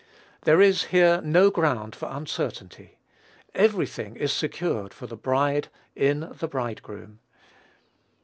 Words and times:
There 0.45 0.63
is 0.63 0.85
here 0.85 1.21
no 1.21 1.51
ground 1.51 1.95
for 1.95 2.09
uncertainty. 2.09 2.97
Every 3.53 3.85
thing 3.85 4.15
is 4.15 4.33
secured 4.33 4.95
for 4.95 5.05
the 5.05 5.15
bride 5.15 5.67
in 5.95 6.21
the 6.39 6.47
bridegroom. 6.47 7.19